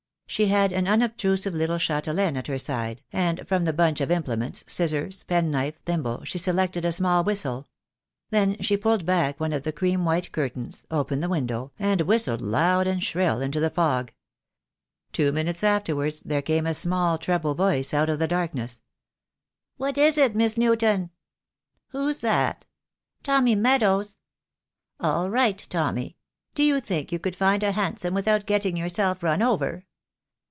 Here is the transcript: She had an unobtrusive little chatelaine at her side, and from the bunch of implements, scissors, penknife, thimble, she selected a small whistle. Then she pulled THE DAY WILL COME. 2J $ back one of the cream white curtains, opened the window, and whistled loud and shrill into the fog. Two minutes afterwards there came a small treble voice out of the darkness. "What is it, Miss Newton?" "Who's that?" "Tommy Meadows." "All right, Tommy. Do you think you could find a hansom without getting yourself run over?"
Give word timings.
She 0.31 0.47
had 0.47 0.71
an 0.71 0.87
unobtrusive 0.87 1.53
little 1.53 1.77
chatelaine 1.77 2.37
at 2.37 2.47
her 2.47 2.57
side, 2.57 3.03
and 3.11 3.45
from 3.45 3.65
the 3.65 3.73
bunch 3.73 3.99
of 3.99 4.09
implements, 4.09 4.63
scissors, 4.65 5.23
penknife, 5.23 5.77
thimble, 5.83 6.23
she 6.23 6.37
selected 6.37 6.85
a 6.85 6.93
small 6.93 7.25
whistle. 7.25 7.67
Then 8.29 8.55
she 8.61 8.77
pulled 8.77 9.01
THE 9.01 9.05
DAY 9.07 9.13
WILL 9.13 9.21
COME. 9.21 9.23
2J 9.23 9.29
$ 9.29 9.29
back 9.33 9.39
one 9.41 9.51
of 9.51 9.63
the 9.63 9.71
cream 9.73 10.05
white 10.05 10.31
curtains, 10.31 10.85
opened 10.89 11.21
the 11.21 11.27
window, 11.27 11.73
and 11.77 11.99
whistled 11.99 12.39
loud 12.39 12.87
and 12.87 13.03
shrill 13.03 13.41
into 13.41 13.59
the 13.59 13.69
fog. 13.69 14.13
Two 15.11 15.33
minutes 15.33 15.65
afterwards 15.65 16.21
there 16.21 16.41
came 16.41 16.65
a 16.65 16.73
small 16.73 17.17
treble 17.17 17.53
voice 17.53 17.93
out 17.93 18.07
of 18.09 18.19
the 18.19 18.27
darkness. 18.29 18.79
"What 19.75 19.97
is 19.97 20.17
it, 20.17 20.33
Miss 20.33 20.55
Newton?" 20.57 21.09
"Who's 21.87 22.21
that?" 22.21 22.65
"Tommy 23.21 23.55
Meadows." 23.55 24.17
"All 24.97 25.29
right, 25.29 25.57
Tommy. 25.69 26.15
Do 26.55 26.63
you 26.63 26.79
think 26.79 27.11
you 27.11 27.19
could 27.19 27.35
find 27.35 27.63
a 27.63 27.73
hansom 27.73 28.13
without 28.13 28.45
getting 28.45 28.77
yourself 28.77 29.23
run 29.23 29.41
over?" 29.41 29.85